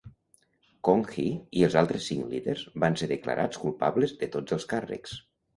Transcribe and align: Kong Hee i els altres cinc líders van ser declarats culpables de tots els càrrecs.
Kong 0.87 1.03
Hee 1.15 1.35
i 1.59 1.65
els 1.67 1.77
altres 1.83 2.07
cinc 2.13 2.25
líders 2.31 2.63
van 2.85 2.97
ser 3.03 3.11
declarats 3.13 3.63
culpables 3.67 4.15
de 4.23 4.35
tots 4.39 4.57
els 4.59 4.71
càrrecs. 4.73 5.19